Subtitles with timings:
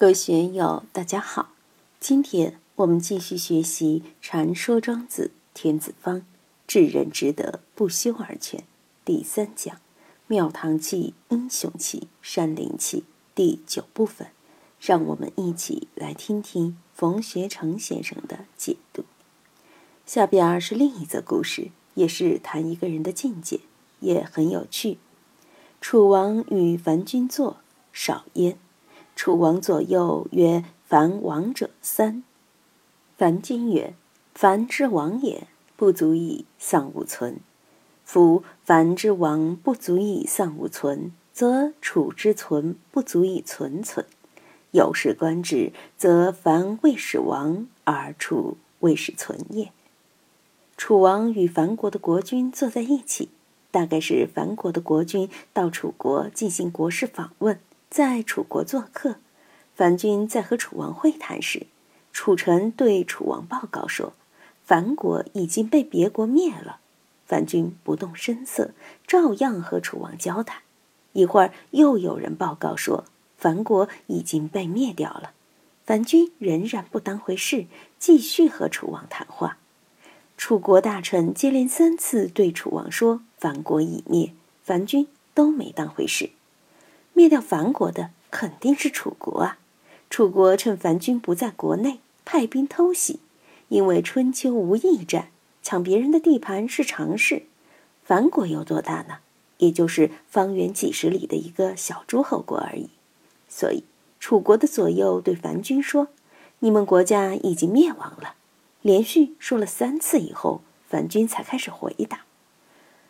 [0.00, 1.48] 各位学友，大家好。
[1.98, 6.20] 今天我们继续学习《禅说庄子·天子方》，
[6.68, 8.62] 至人之德，不修而全。
[9.04, 9.80] 第三讲，
[10.28, 13.02] 庙堂气、英雄气、山林气，
[13.34, 14.28] 第九部分。
[14.80, 19.02] 让我们一起来听听冯学成先生的解读。
[20.06, 23.62] 下边是另一则故事，也是谈一个人的境界，
[23.98, 24.98] 也很有趣。
[25.80, 27.56] 楚王与樊君坐，
[27.92, 28.56] 少焉。
[29.18, 32.22] 楚王左右曰：“凡王者三。”
[33.18, 33.94] 樊君曰
[34.32, 37.40] ：“凡之王也，不足以丧吾存。
[38.04, 44.06] 夫凡之王不足以丧吾存，则楚之存不足以存存。
[44.70, 49.72] 有事观之，则樊未始亡，而楚未始存也。”
[50.78, 53.30] 楚王与樊国的国君坐在一起，
[53.72, 57.58] 大概是樊国的国君到楚国进行国事访问。
[57.90, 59.16] 在楚国做客，
[59.74, 61.66] 樊君在和楚王会谈时，
[62.12, 64.12] 楚臣对楚王报告说
[64.64, 66.80] ：“樊国已经被别国灭了。”
[67.26, 68.70] 樊君不动声色，
[69.06, 70.62] 照样和楚王交谈。
[71.12, 73.04] 一会儿又有人报告说
[73.36, 75.32] ：“樊国已经被灭掉了。”
[75.84, 77.66] 樊君仍然不当回事，
[77.98, 79.56] 继续和楚王谈话。
[80.36, 86.30] 楚国大臣接连三次对楚王说：“樊国已灭。”樊君都没当回事。
[87.18, 89.58] 灭掉樊国的肯定是楚国啊！
[90.08, 93.18] 楚国趁樊军不在国内，派兵偷袭。
[93.70, 95.30] 因为春秋无义战，
[95.60, 97.46] 抢别人的地盘是常事。
[98.04, 99.16] 樊国有多大呢？
[99.56, 102.88] 也就是方圆几十里的一个小诸侯国而已。
[103.48, 103.82] 所以，
[104.20, 106.06] 楚国的左右对樊军说
[106.60, 108.36] ：“你们国家已经灭亡了。”
[108.80, 112.20] 连续说了三次以后，樊军才开始回答：“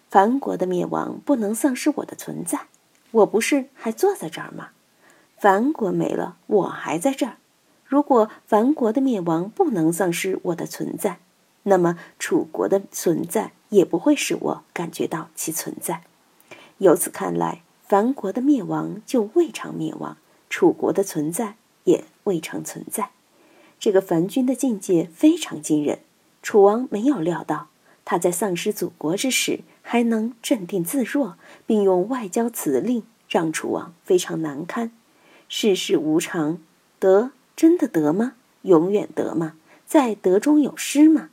[0.09, 2.69] 樊国的灭亡不能丧失我的存在。”
[3.11, 4.71] 我不是还坐在这儿吗？
[5.39, 7.37] 樊国没了，我还在这儿。
[7.85, 11.19] 如果樊国的灭亡不能丧失我的存在，
[11.63, 16.03] 那么楚国的存在也不会使我感觉到其存在。
[16.79, 20.17] 由此看来，樊国的灭亡就未尝灭亡，
[20.51, 23.11] 楚国的存在也未尝存在。
[23.81, 26.01] 这个樊君的境界非常惊人，
[26.43, 27.69] 楚王没有料到。
[28.05, 29.61] 他在丧失祖国之时
[29.91, 34.93] 还能镇定自若，并用外交辞令让楚王非常难堪。
[35.49, 36.59] 世事无常，
[36.99, 38.35] 得真的得吗？
[38.61, 39.55] 永远得吗？
[39.87, 41.31] 在得中有失吗？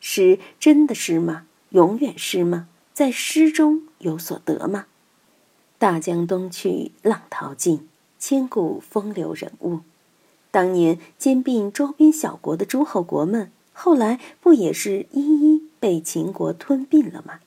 [0.00, 1.46] 失真的失吗？
[1.70, 2.68] 永远失吗？
[2.92, 4.84] 在失中有所得吗？
[5.78, 7.88] 大江东去，浪淘尽，
[8.18, 9.80] 千古风流人物。
[10.50, 15.62] 当年兼并周边小国的诸侯国们，后来不也是一一？
[15.80, 17.40] 被秦国吞并了吗？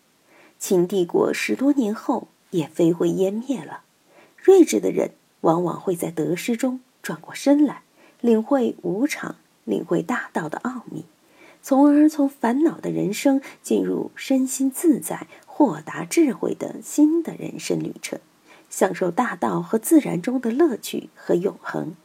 [0.59, 3.81] 秦帝国十多年后也飞灰烟灭了。
[4.35, 7.83] 睿智的人往往会在得失中转过身来，
[8.21, 9.35] 领会无常，
[9.65, 11.05] 领会大道的奥秘，
[11.61, 18.19] 从而从烦恼的人生进入身心自在、豁达智慧的新的人生旅程，
[18.69, 21.95] 享受大道和自然中的乐趣和永恒。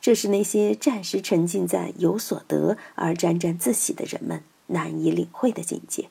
[0.00, 4.42] 这是那些暂时沉浸在有所得而沾沾自喜的人们。
[4.68, 6.08] 难以领会的境界。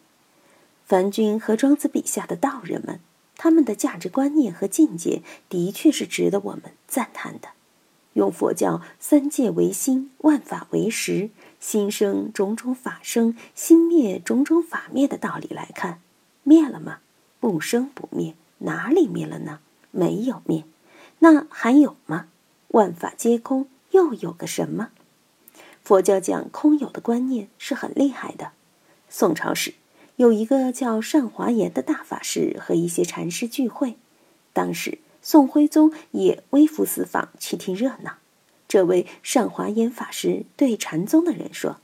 [0.92, 3.00] 樊君和庄子笔下的道人们，
[3.38, 7.48] 他们的价值观念和境界，的确是值得我们赞叹的。
[8.12, 11.30] 用佛教“三界为心，万法为识，
[11.62, 16.02] 心生种种法生，心灭种种法灭”的道理来看，
[16.44, 16.98] 灭了吗？
[17.40, 19.62] 不生不灭，哪里灭了呢？
[19.92, 20.66] 没有灭，
[21.20, 22.28] 那还有吗？
[22.72, 24.90] 万法皆空，又有个什么？
[25.82, 28.52] 佛教讲空有的观念是很厉害的。
[29.08, 29.76] 宋朝时，
[30.22, 33.96] 有一个叫善华严的大法师和一些禅师聚会，
[34.54, 38.18] 当时宋徽宗也微服私访去听热闹。
[38.68, 41.78] 这位善华严法师对禅宗的人说：“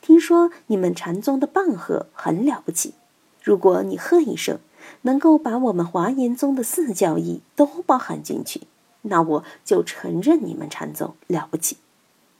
[0.00, 2.94] 听说你们禅宗的棒喝很了不起，
[3.42, 4.60] 如果你喝一声，
[5.02, 8.60] 能够把我们华严宗的四教义都包含进去，
[9.02, 11.78] 那我就承认你们禅宗了不起。”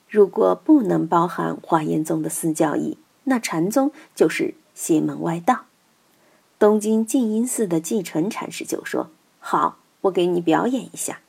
[0.08, 5.66] 如果不能包含华严宗的四教义，那禅宗就是邪门歪道。
[6.58, 11.20] 东京静音寺的继承禅师就说：“好，我给你表演一下。”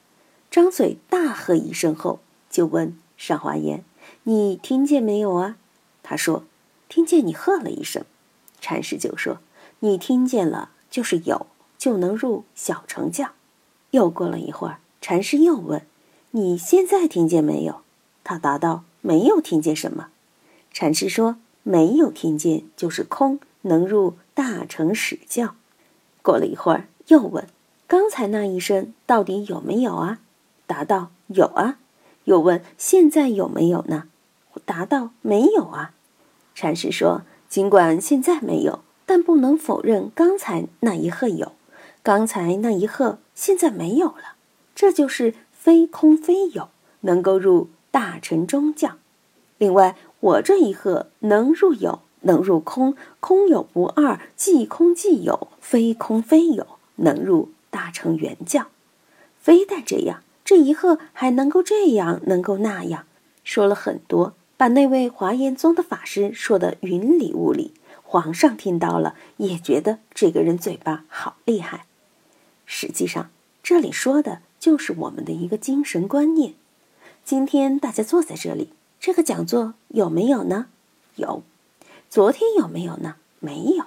[0.50, 3.84] 张嘴大喝一声后，就问上华严
[4.24, 5.58] ：“你听见没有啊？”
[6.02, 6.46] 他说
[6.88, 8.06] ：“听见你喝了一声。”
[8.62, 9.40] 禅师就说
[9.80, 13.32] ：“你听见了，就是有，就能入小乘教。”
[13.92, 15.86] 又过了一会儿，禅师又问
[16.32, 17.82] ：“你现在听见没有？”
[18.24, 20.08] 他答道：“没有听见什么。”
[20.72, 25.56] 禅师说：“没有听见就是空，能入大乘始教。”
[26.22, 27.48] 过了一会儿，又问
[27.88, 30.20] ：“刚才那一声到底有没有啊？”
[30.68, 31.78] 答道：“有啊。”
[32.26, 34.04] 又问现在有没有呢？
[34.64, 35.94] 答道没有啊。
[36.54, 41.54] 禅师说，尽管现在没有，但不能否认刚才那一刻有，
[42.04, 44.36] 刚才那一刻现在没有了。
[44.76, 46.70] 这就是非空非有，
[47.02, 48.92] 能够入大乘中教。
[49.58, 56.66] 另外，我这一刻能入有，能入空，空有不二，即空即有，非空非有，
[56.98, 58.68] 能入大乘圆教。
[59.40, 63.06] 非但这样，这一刻还能够这样，能够那样，
[63.44, 67.74] 说了很多，把那位华严宗的法师说得云里雾里。
[68.04, 71.86] 皇上听到了，也觉得这个人嘴巴好厉害。
[72.68, 73.32] 实际上，
[73.64, 76.54] 这里说的就是我们的一个精神观念。
[77.24, 78.70] 今天大家坐在这里，
[79.02, 80.68] 这个讲座有没有呢？
[81.16, 81.42] 有。
[82.08, 83.16] 昨天有没有呢？
[83.40, 83.86] 没有。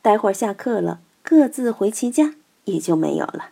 [0.00, 3.50] 待会儿下课了，各自回其家，也就没有了。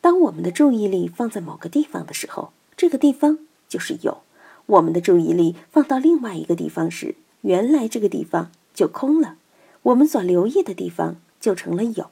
[0.00, 4.18] 当我们的注意力放在某个地方的时候，这个地方就是有；
[4.66, 9.38] 我们的注意力放到另外一个地方时，原来这个地方就空了。
[9.82, 12.06] 我们所留意的地方就成了有。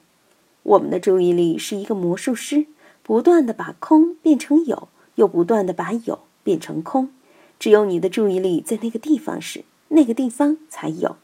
[0.63, 2.65] 我们的注意力是一个魔术师，
[3.01, 7.11] 不断的把空变成有，又不断的把有变成空。
[7.59, 11.17] 只有你的注意力在那个地方时，那个地方才有。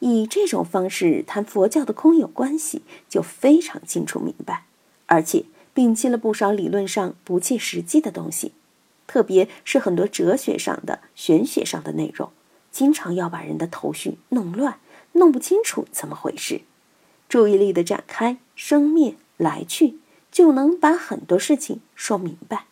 [0.00, 4.64] 以这种方式谈佛教的空有关系，就非常清楚明白，
[5.06, 5.44] 而且。
[5.74, 8.52] 摒弃了不少理论上不切实际的东西，
[9.06, 12.30] 特别是很多哲学上的、玄学上的内容，
[12.70, 14.78] 经常要把人的头绪弄乱，
[15.12, 16.62] 弄不清楚怎么回事。
[17.28, 19.98] 注意力的展开、生灭、来去，
[20.32, 22.64] 就能把很多事情说明白。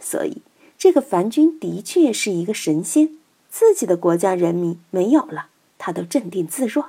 [0.00, 0.42] 所以，
[0.82, 3.10] 这个凡君的确是一个神仙，
[3.48, 5.46] 自己的国家人民没有了，
[5.78, 6.86] 他都镇定自若，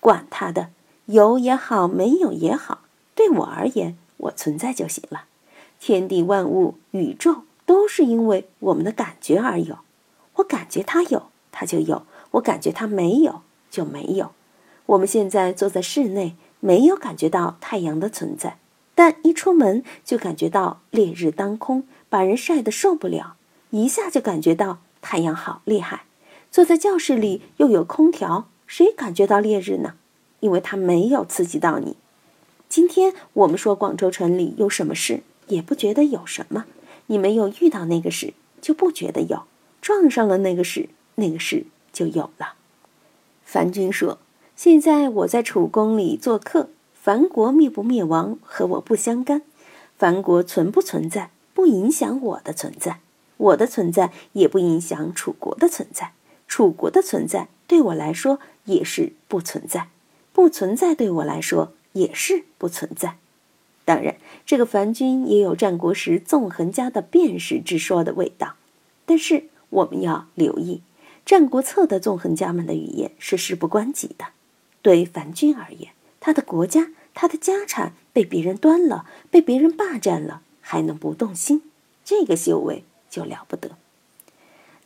[0.00, 0.70] 管他的，
[1.06, 2.80] 有也好，没有也好，
[3.14, 3.96] 对我而言。
[4.16, 5.26] 我存在就行了，
[5.78, 9.78] 天地万物、宇宙都是因为我们的感觉而有。
[10.34, 12.02] 我感觉它有，它就有；
[12.32, 14.32] 我感觉它没有，就没有。
[14.86, 18.58] 我们现在坐在室内，没有感觉到太阳的存在，
[18.96, 23.36] 但一出门就感觉到烈日当空，把人晒得受不了，
[23.70, 26.04] 一下就感觉到太阳好厉害。
[26.50, 29.94] 坐在教室里又有空调，谁感觉到烈日呢？
[30.40, 31.96] 因为它没有刺激到你。
[32.68, 36.64] 今天我们说广州城里有什么事，也不觉得有什么。
[37.06, 39.46] 你没有遇到那个事，就不觉得有；
[39.80, 42.54] 撞上了那个事，那个事就有了。
[43.44, 44.18] 樊君说
[44.54, 49.42] ：“现在我在楚宫里做客，樊国灭不灭亡和我不相干，
[49.96, 53.00] 樊国存不存在不影响我的存在，
[53.36, 56.12] 我的存在也不影响楚国的存在，
[56.46, 59.88] 楚国的存在对我来说也是不存在，
[60.32, 63.16] 不存在对我来说。”也是不存在。
[63.84, 64.14] 当然，
[64.46, 68.54] 这个樊君也有战国时纵横家的辨识之说的味道。
[69.04, 70.76] 但是我们要留意，
[71.26, 74.26] 《战国策》的纵横家们的语言是事不关己的。
[74.80, 75.90] 对樊君而言，
[76.20, 81.62] 他的国家、他的家产被别人端了，被别人霸占了，还能不动心？
[82.04, 83.70] 这个修为就了不得。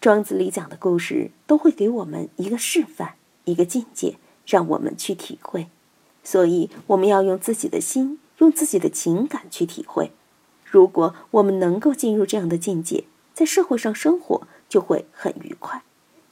[0.00, 3.14] 庄子里讲的故事都会给我们一个示范，
[3.46, 5.67] 一个境界，让我们去体会。
[6.23, 10.12] 所以，我们要用自己的心，用自己的情感去体会。
[10.64, 13.02] 如果我们能够进入这样的境界，
[13.35, 15.82] 在社会上生活就会很愉快。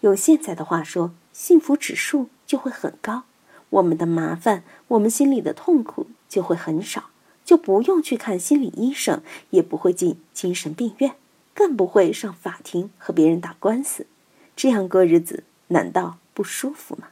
[0.02, 3.24] 用现在的话说，幸福指数就会很高。
[3.70, 7.10] 我们的麻烦，我们心里的痛苦就会很少，
[7.50, 11.16] 就不用去看心理医生，也不会进精神病院，
[11.52, 14.06] 更不会上法庭和别人打官司。
[14.54, 17.08] 这样过日子，难道不舒服吗？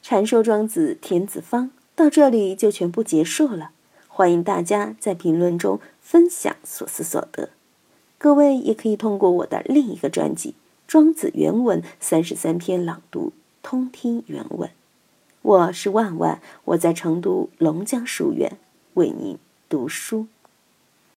[0.00, 3.72] 禅说庄子田子方到这里就全部结束了。
[4.06, 7.48] 欢迎大家在评论中分享所思所得。
[8.16, 10.50] 各位也可以通过我的另一个专辑
[10.86, 13.30] 《庄子原文三十三篇朗读》
[13.64, 14.70] 通听原文。
[15.42, 18.56] 我是万万，我在成都龙江书院
[18.94, 20.28] 为您读书。